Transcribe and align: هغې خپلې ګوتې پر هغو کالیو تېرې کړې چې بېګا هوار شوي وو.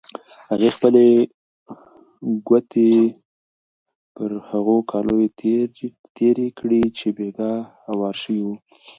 هغې 0.49 0.69
خپلې 0.75 1.05
ګوتې 2.47 2.91
پر 4.15 4.31
هغو 4.49 4.77
کالیو 4.91 5.29
تېرې 6.17 6.47
کړې 6.59 6.81
چې 6.97 7.07
بېګا 7.17 7.53
هوار 7.87 8.15
شوي 8.23 8.41
وو. 8.45 8.55